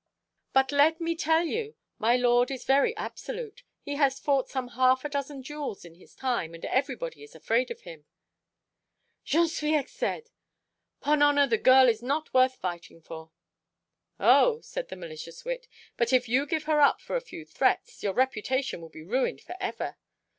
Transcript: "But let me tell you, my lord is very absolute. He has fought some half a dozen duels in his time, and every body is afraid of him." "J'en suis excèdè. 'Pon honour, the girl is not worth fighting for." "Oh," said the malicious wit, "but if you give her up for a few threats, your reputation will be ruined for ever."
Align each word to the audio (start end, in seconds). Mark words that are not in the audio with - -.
"But 0.51 0.71
let 0.71 0.99
me 0.99 1.15
tell 1.15 1.43
you, 1.45 1.75
my 1.99 2.15
lord 2.15 2.49
is 2.49 2.63
very 2.63 2.97
absolute. 2.97 3.61
He 3.83 3.97
has 3.97 4.19
fought 4.19 4.49
some 4.49 4.69
half 4.69 5.05
a 5.05 5.09
dozen 5.09 5.41
duels 5.43 5.85
in 5.85 5.93
his 5.93 6.15
time, 6.15 6.55
and 6.55 6.65
every 6.65 6.95
body 6.95 7.21
is 7.21 7.35
afraid 7.35 7.69
of 7.69 7.81
him." 7.81 8.05
"J'en 9.25 9.47
suis 9.47 9.73
excèdè. 9.75 10.31
'Pon 11.01 11.21
honour, 11.21 11.45
the 11.45 11.59
girl 11.59 11.87
is 11.87 12.01
not 12.01 12.33
worth 12.33 12.55
fighting 12.55 12.99
for." 13.03 13.29
"Oh," 14.19 14.59
said 14.61 14.89
the 14.89 14.95
malicious 14.95 15.45
wit, 15.45 15.67
"but 15.97 16.11
if 16.11 16.27
you 16.27 16.47
give 16.47 16.63
her 16.63 16.79
up 16.81 16.99
for 16.99 17.15
a 17.15 17.21
few 17.21 17.45
threats, 17.45 18.01
your 18.01 18.13
reputation 18.13 18.81
will 18.81 18.89
be 18.89 19.03
ruined 19.03 19.41
for 19.41 19.55
ever." 19.59 19.97